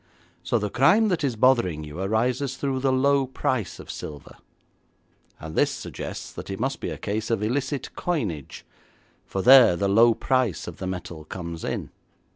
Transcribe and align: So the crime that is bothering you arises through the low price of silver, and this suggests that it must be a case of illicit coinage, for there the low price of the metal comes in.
So 0.41 0.57
the 0.57 0.71
crime 0.71 1.09
that 1.09 1.23
is 1.23 1.35
bothering 1.35 1.83
you 1.83 1.99
arises 1.99 2.57
through 2.57 2.79
the 2.79 2.91
low 2.91 3.27
price 3.27 3.77
of 3.77 3.91
silver, 3.91 4.37
and 5.39 5.53
this 5.55 5.69
suggests 5.69 6.33
that 6.33 6.49
it 6.49 6.59
must 6.59 6.79
be 6.79 6.89
a 6.89 6.97
case 6.97 7.29
of 7.29 7.43
illicit 7.43 7.93
coinage, 7.95 8.65
for 9.27 9.43
there 9.43 9.75
the 9.75 9.87
low 9.87 10.15
price 10.15 10.65
of 10.67 10.77
the 10.77 10.87
metal 10.87 11.23
comes 11.25 11.63
in. 11.63 11.91